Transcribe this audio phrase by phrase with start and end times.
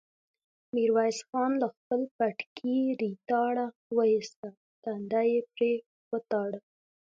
[0.73, 3.65] ميرويس خان له خپل پټکي ريتاړه
[3.97, 4.47] واېسته،
[4.83, 5.71] تندی يې پرې
[6.11, 6.59] وتاړه.